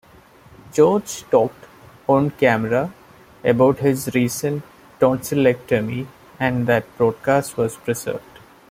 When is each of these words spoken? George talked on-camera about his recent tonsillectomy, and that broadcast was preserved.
George 0.73 1.29
talked 1.29 1.67
on-camera 2.09 2.91
about 3.43 3.77
his 3.77 4.09
recent 4.15 4.63
tonsillectomy, 4.99 6.07
and 6.39 6.65
that 6.65 6.85
broadcast 6.97 7.55
was 7.55 7.75
preserved. 7.77 8.39